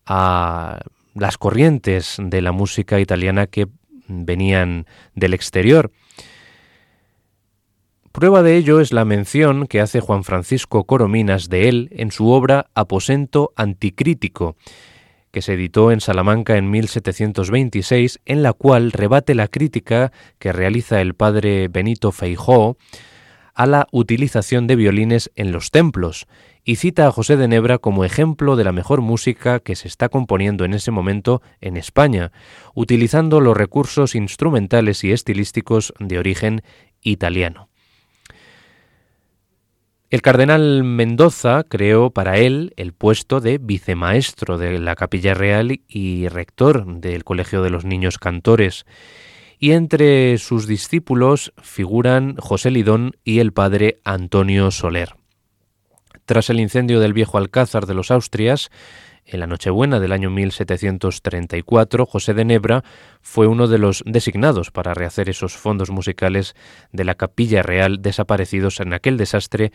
a 0.07 0.79
las 1.13 1.37
corrientes 1.37 2.17
de 2.19 2.41
la 2.41 2.51
música 2.51 2.99
italiana 2.99 3.45
que 3.45 3.67
venían 4.07 4.87
del 5.13 5.35
exterior. 5.35 5.91
Prueba 8.11 8.43
de 8.43 8.57
ello 8.57 8.81
es 8.81 8.91
la 8.91 9.05
mención 9.05 9.67
que 9.67 9.79
hace 9.79 10.01
Juan 10.01 10.25
Francisco 10.25 10.83
Corominas 10.83 11.47
de 11.47 11.69
él 11.69 11.87
en 11.93 12.11
su 12.11 12.29
obra 12.29 12.69
Aposento 12.75 13.53
Anticrítico, 13.55 14.57
que 15.31 15.41
se 15.41 15.53
editó 15.53 15.93
en 15.93 16.01
Salamanca 16.01 16.57
en 16.57 16.69
1726, 16.69 18.19
en 18.25 18.43
la 18.43 18.51
cual 18.51 18.91
rebate 18.91 19.33
la 19.33 19.47
crítica 19.47 20.11
que 20.39 20.51
realiza 20.51 20.99
el 20.99 21.13
padre 21.13 21.69
Benito 21.69 22.11
Feijó 22.11 22.75
a 23.53 23.65
la 23.65 23.87
utilización 23.93 24.67
de 24.67 24.75
violines 24.75 25.31
en 25.35 25.53
los 25.53 25.71
templos 25.71 26.27
y 26.65 26.75
cita 26.75 27.07
a 27.07 27.11
José 27.13 27.37
de 27.37 27.47
Nebra 27.47 27.77
como 27.77 28.03
ejemplo 28.03 28.57
de 28.57 28.65
la 28.65 28.73
mejor 28.73 28.99
música 28.99 29.61
que 29.61 29.77
se 29.77 29.87
está 29.87 30.09
componiendo 30.09 30.65
en 30.65 30.73
ese 30.73 30.91
momento 30.91 31.41
en 31.61 31.77
España, 31.77 32.33
utilizando 32.75 33.39
los 33.39 33.55
recursos 33.55 34.15
instrumentales 34.15 35.05
y 35.05 35.13
estilísticos 35.13 35.93
de 35.97 36.19
origen 36.19 36.61
italiano. 37.01 37.70
El 40.11 40.21
cardenal 40.21 40.83
Mendoza 40.83 41.63
creó 41.63 42.09
para 42.09 42.37
él 42.37 42.73
el 42.75 42.91
puesto 42.91 43.39
de 43.39 43.59
vicemaestro 43.59 44.57
de 44.57 44.77
la 44.77 44.95
Capilla 44.95 45.33
Real 45.33 45.79
y 45.87 46.27
rector 46.27 46.85
del 46.85 47.23
Colegio 47.23 47.63
de 47.63 47.69
los 47.69 47.85
Niños 47.85 48.17
Cantores, 48.17 48.85
y 49.57 49.71
entre 49.71 50.37
sus 50.37 50.67
discípulos 50.67 51.53
figuran 51.61 52.35
José 52.35 52.71
Lidón 52.71 53.13
y 53.23 53.39
el 53.39 53.53
padre 53.53 54.01
Antonio 54.03 54.69
Soler. 54.71 55.15
Tras 56.25 56.49
el 56.49 56.59
incendio 56.59 56.99
del 56.99 57.13
viejo 57.13 57.37
Alcázar 57.37 57.85
de 57.85 57.93
los 57.93 58.11
Austrias, 58.11 58.69
en 59.25 59.39
la 59.39 59.47
Nochebuena 59.47 59.99
del 59.99 60.11
año 60.11 60.29
1734, 60.29 62.05
José 62.05 62.33
de 62.33 62.45
Nebra 62.45 62.83
fue 63.21 63.47
uno 63.47 63.67
de 63.67 63.77
los 63.77 64.03
designados 64.05 64.71
para 64.71 64.93
rehacer 64.93 65.29
esos 65.29 65.55
fondos 65.55 65.89
musicales 65.89 66.55
de 66.91 67.03
la 67.03 67.15
Capilla 67.15 67.63
Real 67.63 68.01
desaparecidos 68.01 68.79
en 68.79 68.93
aquel 68.93 69.17
desastre 69.17 69.71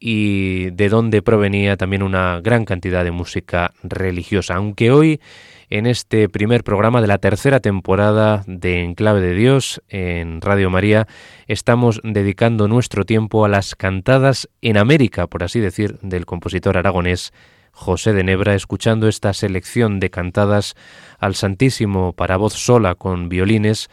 y 0.00 0.70
de 0.70 0.88
donde 0.88 1.22
provenía 1.22 1.76
también 1.76 2.02
una 2.02 2.40
gran 2.40 2.64
cantidad 2.64 3.04
de 3.04 3.10
música 3.10 3.72
religiosa. 3.82 4.54
Aunque 4.54 4.90
hoy, 4.90 5.20
en 5.70 5.86
este 5.86 6.28
primer 6.28 6.62
programa 6.62 7.00
de 7.00 7.08
la 7.08 7.18
tercera 7.18 7.60
temporada 7.60 8.44
de 8.46 8.84
Enclave 8.84 9.20
de 9.20 9.34
Dios 9.34 9.82
en 9.88 10.40
Radio 10.40 10.70
María, 10.70 11.06
estamos 11.46 12.00
dedicando 12.04 12.68
nuestro 12.68 13.04
tiempo 13.04 13.44
a 13.44 13.48
las 13.48 13.74
cantadas 13.74 14.48
en 14.62 14.76
América, 14.76 15.26
por 15.26 15.42
así 15.42 15.60
decir, 15.60 15.98
del 16.00 16.26
compositor 16.26 16.78
aragonés 16.78 17.32
José 17.78 18.12
de 18.12 18.24
Nebra, 18.24 18.56
escuchando 18.56 19.06
esta 19.06 19.32
selección 19.32 20.00
de 20.00 20.10
cantadas 20.10 20.74
al 21.20 21.36
Santísimo 21.36 22.12
para 22.12 22.36
voz 22.36 22.54
sola 22.54 22.96
con 22.96 23.28
violines 23.28 23.88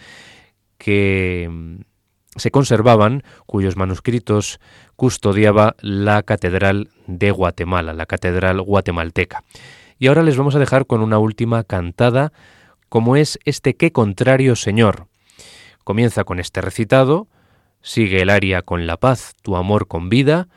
que 0.79 1.47
mm, 1.49 1.81
se 2.35 2.49
conservaban, 2.49 3.21
cuyos 3.45 3.77
manuscritos 3.77 4.59
custodiaba 4.95 5.75
la 5.81 6.23
Catedral 6.23 6.89
de 7.05 7.29
Guatemala, 7.29 7.93
la 7.93 8.07
Catedral 8.07 8.59
guatemalteca. 8.59 9.43
Y 9.99 10.07
ahora 10.07 10.23
les 10.23 10.35
vamos 10.35 10.55
a 10.55 10.59
dejar 10.59 10.87
con 10.87 11.01
una 11.01 11.19
última 11.19 11.63
cantada, 11.63 12.33
como 12.89 13.15
es 13.15 13.37
este 13.45 13.75
Qué 13.75 13.91
contrario 13.91 14.55
Señor. 14.55 15.09
Comienza 15.83 16.23
con 16.23 16.39
este 16.39 16.59
recitado, 16.59 17.27
sigue 17.83 18.23
el 18.23 18.31
aria 18.31 18.63
con 18.63 18.87
la 18.87 18.97
paz, 18.97 19.35
tu 19.43 19.55
amor 19.55 19.87
con 19.87 20.09
vida, 20.09 20.47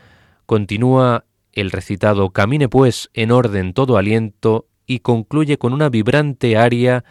continúa 0.46 1.26
el 1.60 1.70
recitado 1.70 2.30
Camine 2.30 2.68
pues 2.68 3.10
en 3.14 3.32
orden 3.32 3.72
todo 3.72 3.96
aliento 3.96 4.66
y 4.86 5.00
concluye 5.00 5.58
con 5.58 5.72
una 5.72 5.88
vibrante 5.88 6.56
aria 6.56 7.04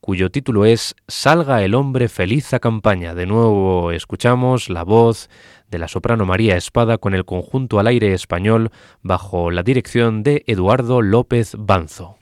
cuyo 0.00 0.30
título 0.30 0.64
es 0.64 0.96
Salga 1.06 1.62
el 1.62 1.74
hombre 1.74 2.08
feliz 2.08 2.52
a 2.54 2.58
campaña. 2.58 3.14
De 3.14 3.26
nuevo 3.26 3.92
escuchamos 3.92 4.68
la 4.68 4.82
voz 4.82 5.30
de 5.70 5.78
la 5.78 5.88
soprano 5.88 6.26
María 6.26 6.56
Espada 6.56 6.98
con 6.98 7.14
el 7.14 7.24
conjunto 7.24 7.78
al 7.78 7.86
aire 7.86 8.12
español 8.12 8.70
bajo 9.02 9.50
la 9.50 9.62
dirección 9.62 10.22
de 10.22 10.44
Eduardo 10.46 11.02
López 11.02 11.54
Banzo. 11.58 12.21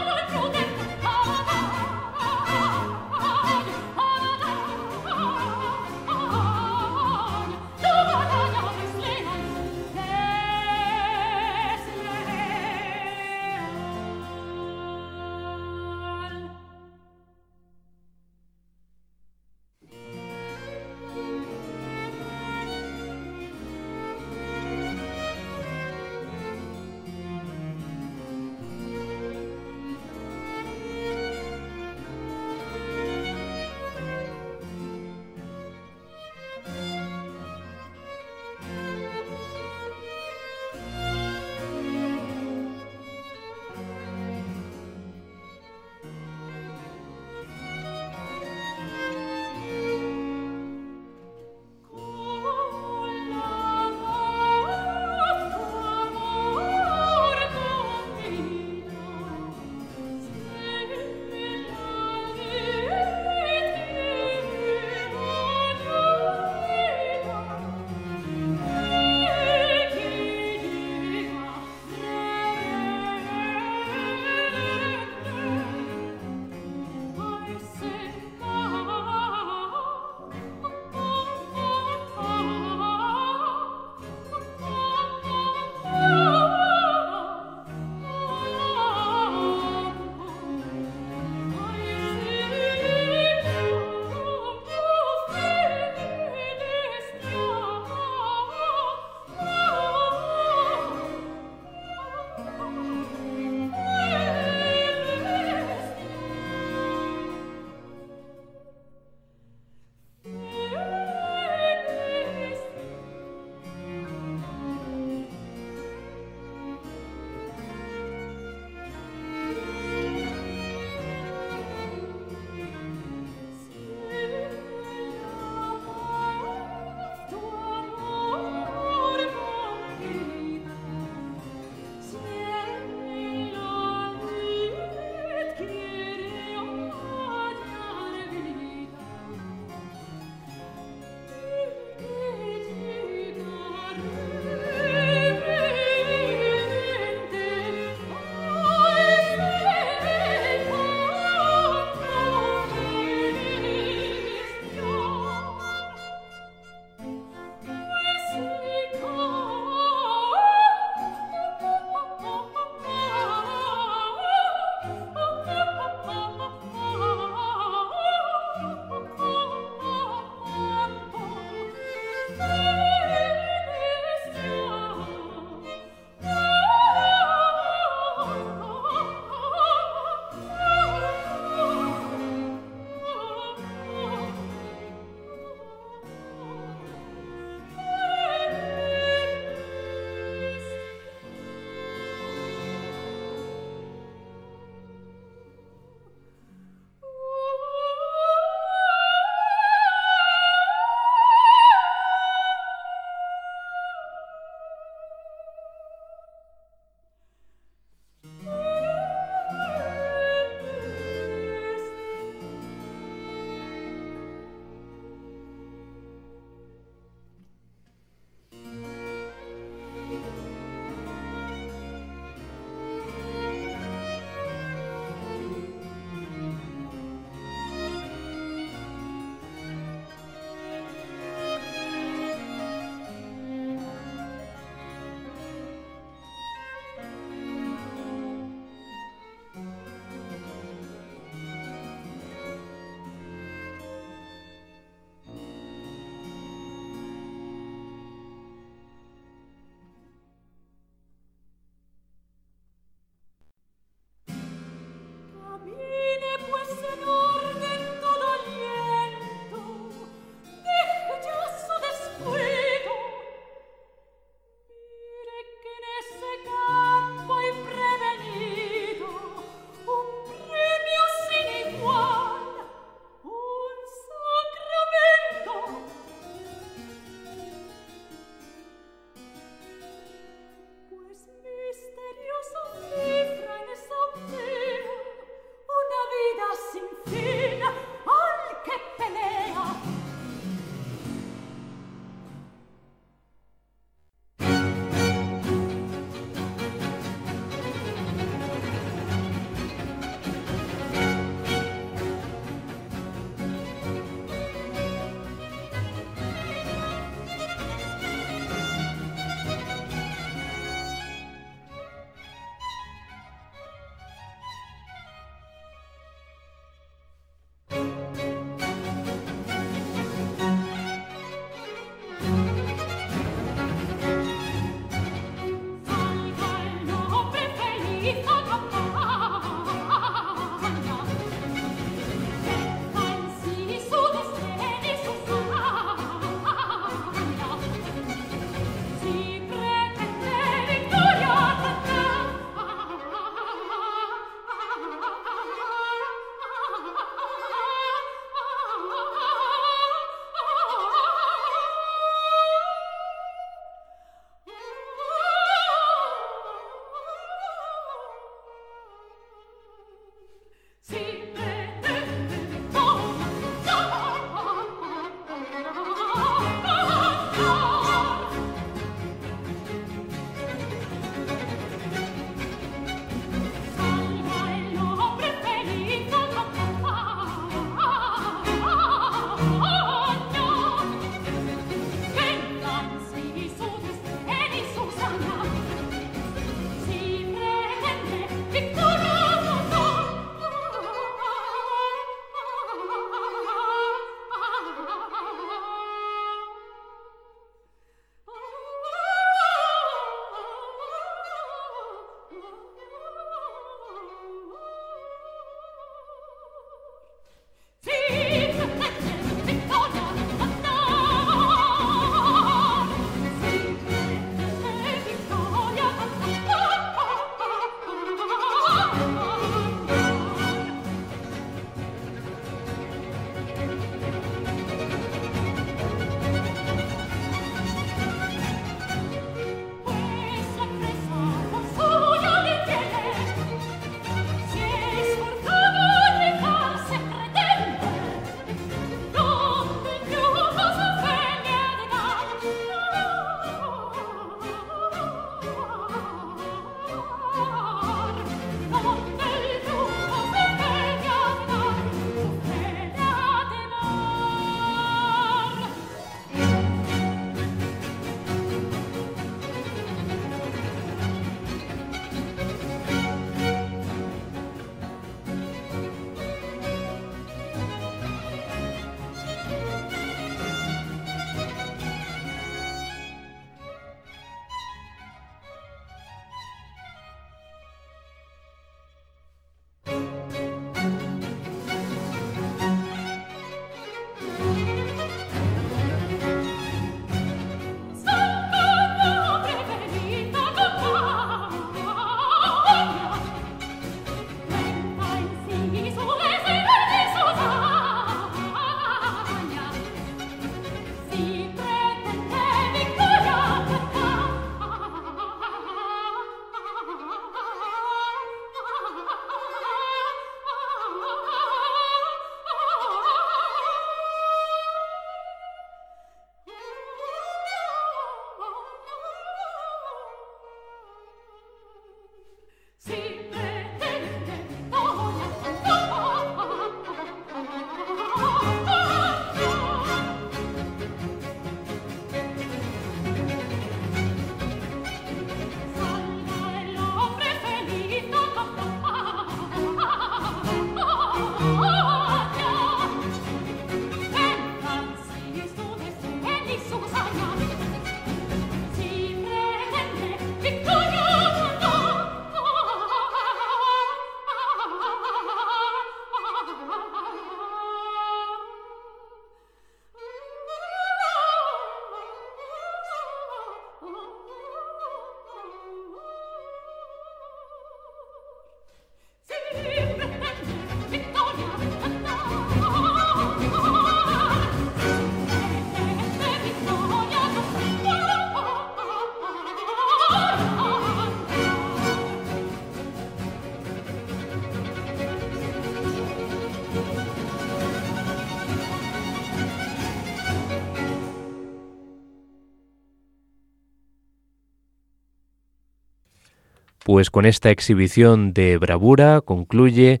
Pues 596.98 597.12
con 597.12 597.26
esta 597.26 597.50
exhibición 597.50 598.32
de 598.32 598.58
bravura 598.58 599.20
concluye 599.20 600.00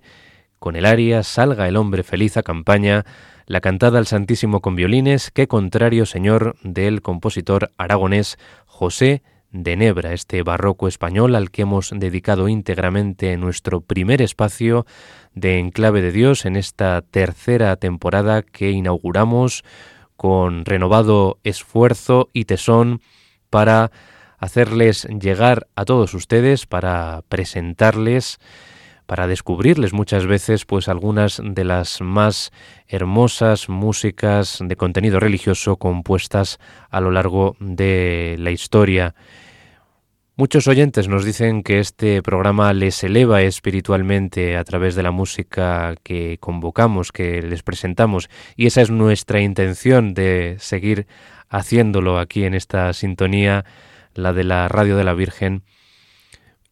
con 0.58 0.74
el 0.74 0.84
aria 0.84 1.22
Salga 1.22 1.68
el 1.68 1.76
hombre 1.76 2.02
feliz 2.02 2.36
a 2.36 2.42
campaña, 2.42 3.04
la 3.46 3.60
cantada 3.60 4.00
al 4.00 4.08
Santísimo 4.08 4.60
con 4.60 4.74
violines, 4.74 5.30
qué 5.30 5.46
contrario 5.46 6.06
señor 6.06 6.56
del 6.64 7.00
compositor 7.00 7.70
aragonés 7.78 8.36
José 8.66 9.22
de 9.52 9.76
Nebra, 9.76 10.12
este 10.12 10.42
barroco 10.42 10.88
español 10.88 11.36
al 11.36 11.52
que 11.52 11.62
hemos 11.62 11.92
dedicado 11.94 12.48
íntegramente 12.48 13.36
nuestro 13.36 13.80
primer 13.80 14.20
espacio 14.20 14.84
de 15.34 15.60
Enclave 15.60 16.02
de 16.02 16.10
Dios 16.10 16.46
en 16.46 16.56
esta 16.56 17.00
tercera 17.02 17.76
temporada 17.76 18.42
que 18.42 18.72
inauguramos 18.72 19.62
con 20.16 20.64
renovado 20.64 21.38
esfuerzo 21.44 22.28
y 22.32 22.46
tesón 22.46 23.02
para 23.50 23.92
hacerles 24.38 25.04
llegar 25.04 25.68
a 25.76 25.84
todos 25.84 26.14
ustedes, 26.14 26.66
para 26.66 27.22
presentarles, 27.28 28.38
para 29.06 29.26
descubrirles 29.26 29.92
muchas 29.92 30.26
veces 30.26 30.66
pues 30.66 30.86
algunas 30.86 31.40
de 31.42 31.64
las 31.64 32.00
más 32.02 32.52
hermosas 32.86 33.68
músicas 33.68 34.58
de 34.62 34.76
contenido 34.76 35.18
religioso 35.18 35.76
compuestas 35.76 36.58
a 36.90 37.00
lo 37.00 37.10
largo 37.10 37.56
de 37.58 38.36
la 38.38 38.50
historia. 38.50 39.14
Muchos 40.36 40.68
oyentes 40.68 41.08
nos 41.08 41.24
dicen 41.24 41.64
que 41.64 41.80
este 41.80 42.22
programa 42.22 42.72
les 42.72 43.02
eleva 43.02 43.42
espiritualmente 43.42 44.56
a 44.56 44.62
través 44.62 44.94
de 44.94 45.02
la 45.02 45.10
música 45.10 45.96
que 46.04 46.36
convocamos, 46.38 47.10
que 47.10 47.42
les 47.42 47.64
presentamos, 47.64 48.30
y 48.54 48.66
esa 48.66 48.82
es 48.82 48.90
nuestra 48.90 49.40
intención 49.40 50.14
de 50.14 50.56
seguir 50.60 51.08
haciéndolo 51.48 52.20
aquí 52.20 52.44
en 52.44 52.54
esta 52.54 52.92
sintonía 52.92 53.64
la 54.18 54.32
de 54.32 54.44
la 54.44 54.68
Radio 54.68 54.96
de 54.96 55.04
la 55.04 55.14
Virgen, 55.14 55.62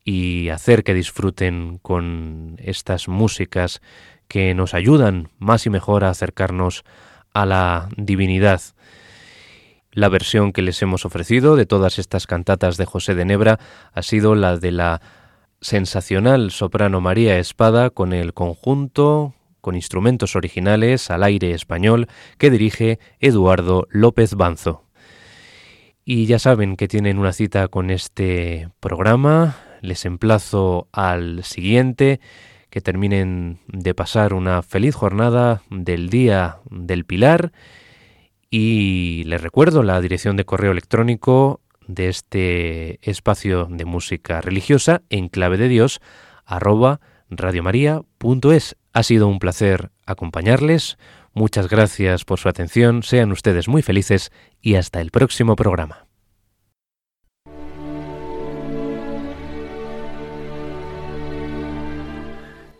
y 0.05 0.51
hacer 0.51 0.85
que 0.85 0.95
disfruten 0.95 1.79
con 1.79 2.57
estas 2.59 3.09
músicas 3.09 3.81
que 4.29 4.55
nos 4.55 4.75
ayudan 4.75 5.31
más 5.39 5.67
y 5.67 5.71
mejor 5.71 6.05
a 6.05 6.11
acercarnos 6.11 6.85
a 7.33 7.47
la 7.47 7.89
divinidad. 7.97 8.61
La 9.93 10.09
versión 10.09 10.53
que 10.53 10.63
les 10.63 10.81
hemos 10.83 11.05
ofrecido 11.05 11.57
de 11.57 11.67
todas 11.67 11.99
estas 11.99 12.27
cantatas 12.27 12.77
de 12.77 12.85
José 12.85 13.15
de 13.15 13.25
Nebra 13.25 13.59
ha 13.93 14.03
sido 14.03 14.35
la 14.35 14.57
de 14.59 14.73
la 14.73 15.01
sensacional 15.61 16.51
soprano 16.51 17.01
María 17.01 17.39
Espada 17.39 17.91
con 17.91 18.13
el 18.13 18.35
conjunto 18.35 19.35
con 19.61 19.75
instrumentos 19.75 20.37
originales 20.37 21.11
al 21.11 21.25
aire 21.25 21.51
español 21.51 22.07
que 22.39 22.51
dirige 22.51 23.01
Eduardo 23.19 23.89
López 23.91 24.35
Banzo. 24.35 24.86
Y 26.09 26.27
ya 26.27 26.39
saben 26.39 26.77
que 26.77 26.87
tienen 26.87 27.19
una 27.19 27.33
cita 27.33 27.67
con 27.67 27.91
este 27.91 28.69
programa, 28.79 29.57
les 29.81 30.05
emplazo 30.05 30.87
al 30.93 31.43
siguiente, 31.43 32.21
que 32.71 32.81
terminen 32.81 33.59
de 33.67 33.93
pasar 33.93 34.33
una 34.33 34.63
feliz 34.63 34.95
jornada 34.95 35.63
del 35.69 36.09
Día 36.09 36.59
del 36.71 37.05
Pilar 37.05 37.51
y 38.51 39.25
les 39.25 39.43
recuerdo 39.43 39.83
la 39.83 40.01
dirección 40.01 40.37
de 40.37 40.45
correo 40.45 40.71
electrónico 40.71 41.61
de 41.89 42.09
este 42.09 43.01
espacio 43.03 43.67
de 43.69 43.85
música 43.85 44.41
religiosa 44.41 45.03
en 45.11 45.29
clave 45.29 45.57
de 45.57 45.67
Dios 45.67 46.01
arroba 46.45 47.01
radiomaria.es. 47.31 48.77
Ha 48.93 49.03
sido 49.03 49.27
un 49.27 49.41
placer 49.41 49.91
acompañarles. 50.07 50.99
Muchas 51.37 51.69
gracias 51.69 52.25
por 52.25 52.39
su 52.39 52.49
atención. 52.49 53.03
Sean 53.03 53.31
ustedes 53.31 53.69
muy 53.69 53.83
felices 53.83 54.33
y 54.63 54.77
hasta 54.77 55.03
el 55.03 55.11
próximo 55.11 55.55
programa. 55.55 56.07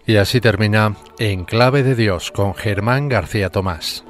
Y 0.07 0.17
así 0.17 0.41
termina 0.41 0.97
En 1.19 1.45
Clave 1.45 1.83
de 1.83 1.95
Dios 1.95 2.33
con 2.33 2.55
Germán 2.55 3.11
García 3.11 3.51
Tomás. 3.51 4.07